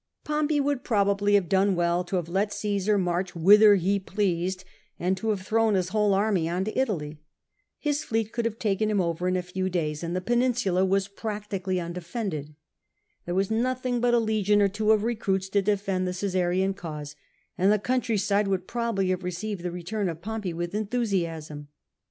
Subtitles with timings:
[0.23, 4.63] Pompey would probably have done well bo have let Caesar march whither he pleased,
[4.99, 7.19] and to have thrown his whole army on to Italy.
[7.77, 11.07] His fleet could have taken him over in a few days, and the l^eninsula was
[11.07, 12.55] practically undefended.
[13.27, 17.15] There was nothing but a legion or two of recruits to defend the Caesarian cause,
[17.55, 21.67] and the country side would probably have received the return of Pompey with enthusiasm.